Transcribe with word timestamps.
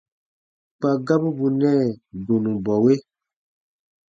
Kpa 0.77 0.89
gabu 1.05 1.29
bù 1.37 1.45
nɛɛ 1.59 1.85
dũrubɔwe. 2.25 2.93